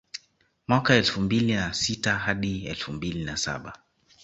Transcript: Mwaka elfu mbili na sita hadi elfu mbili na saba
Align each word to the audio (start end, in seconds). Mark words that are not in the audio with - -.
Mwaka 0.67 0.95
elfu 0.95 1.21
mbili 1.21 1.53
na 1.55 1.73
sita 1.73 2.15
hadi 2.17 2.65
elfu 2.65 2.93
mbili 2.93 3.23
na 3.23 3.37
saba 3.37 3.77